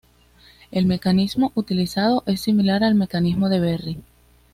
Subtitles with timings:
[0.71, 4.01] El mecanismo utilizado es similar al mecanismo de Berry.